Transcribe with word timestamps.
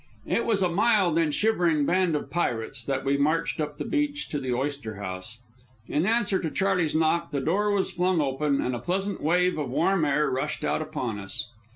It 0.25 0.47
was 0.47 0.63
a 0.63 0.67
mild 0.69 1.19
and 1.19 1.31
shivering 1.31 1.85
band 1.85 2.15
of 2.15 2.31
pirates 2.31 2.83
that 2.85 3.05
we 3.05 3.17
marched 3.17 3.61
up 3.61 3.77
the 3.77 3.85
beach 3.85 4.29
to 4.29 4.39
the 4.39 4.51
oyster 4.51 4.95
house. 4.95 5.37
In 5.87 6.07
answer 6.07 6.39
to 6.39 6.49
Charley's 6.49 6.95
knock, 6.95 7.29
the 7.29 7.39
door 7.39 7.69
was 7.69 7.91
flung 7.91 8.19
open, 8.19 8.61
and 8.61 8.73
a 8.73 8.79
pleasant 8.79 9.21
wave 9.21 9.59
of 9.59 9.69
warm 9.69 10.03
air 10.03 10.27
rushed 10.31 10.65
out 10.65 10.81
upon 10.81 11.19
us. 11.19 11.45